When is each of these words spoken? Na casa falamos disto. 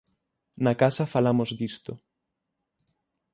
Na 0.63 0.73
casa 0.81 1.11
falamos 1.13 1.49
disto. 1.59 1.91